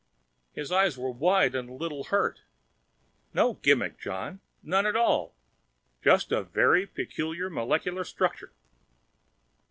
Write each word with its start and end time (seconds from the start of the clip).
His 0.53 0.71
eyes 0.71 0.97
were 0.97 1.11
wide 1.11 1.53
and 1.53 1.69
a 1.69 1.73
little 1.73 2.05
hurt. 2.05 2.41
"No 3.35 3.53
gimmick, 3.61 3.99
John. 3.99 4.39
None 4.63 4.87
at 4.87 4.95
all. 4.95 5.35
Just 6.01 6.31
a 6.31 6.41
very 6.41 6.87
peculiar 6.87 7.51
molecular 7.51 8.03
structure." 8.03 8.51